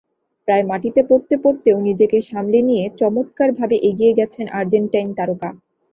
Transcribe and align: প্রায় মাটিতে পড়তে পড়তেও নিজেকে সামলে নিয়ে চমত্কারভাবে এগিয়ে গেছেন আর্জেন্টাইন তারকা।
প্রায় 0.47 0.63
মাটিতে 0.69 1.01
পড়তে 1.09 1.35
পড়তেও 1.43 1.77
নিজেকে 1.87 2.17
সামলে 2.29 2.59
নিয়ে 2.69 2.85
চমত্কারভাবে 2.99 3.75
এগিয়ে 3.89 4.13
গেছেন 4.19 4.45
আর্জেন্টাইন 4.59 5.09
তারকা। 5.17 5.49